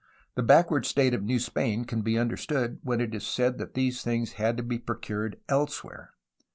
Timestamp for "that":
3.59-3.75